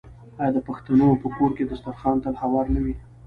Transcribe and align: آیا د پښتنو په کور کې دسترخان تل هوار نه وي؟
آیا 0.39 0.51
د 0.55 0.59
پښتنو 0.67 1.07
په 1.21 1.27
کور 1.37 1.51
کې 1.57 1.63
دسترخان 1.71 2.15
تل 2.23 2.35
هوار 2.43 2.65
نه 2.75 2.79
وي؟ 2.85 2.95